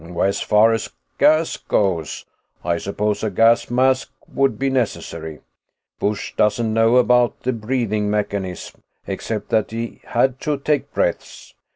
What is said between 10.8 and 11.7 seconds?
breaths.